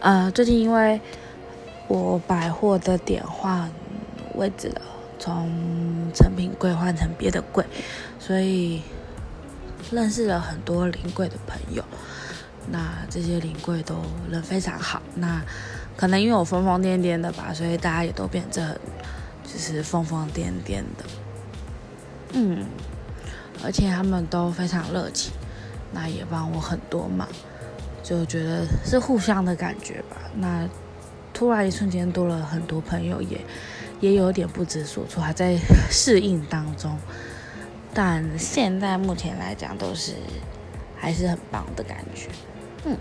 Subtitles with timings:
[0.00, 1.00] 呃，最近因为
[1.88, 3.70] 我百货的点换
[4.34, 4.82] 位置了，
[5.18, 5.50] 从
[6.14, 7.64] 成品柜换成别的柜，
[8.18, 8.82] 所以
[9.90, 11.82] 认识了很多临柜的朋友。
[12.70, 13.96] 那这些临柜都
[14.30, 15.00] 人非常好。
[15.14, 15.42] 那
[15.96, 18.76] 可能因为我疯疯癫癫的吧，所以大家也都变成
[19.44, 21.04] 就是疯疯癫癫的。
[22.32, 22.66] 嗯，
[23.64, 25.32] 而且他们都非常热情，
[25.92, 27.26] 那也帮我很多忙，
[28.08, 30.16] 就觉得是互相的感觉吧。
[30.36, 30.68] 那
[31.34, 33.40] 突然一瞬间多了很多朋友，也
[33.98, 35.56] 也有点不知所措，还在
[35.90, 36.96] 适应当中。
[37.92, 40.12] 但现在目前来讲，都是
[40.96, 42.28] 还是很棒的感觉。
[42.84, 42.96] 嗯。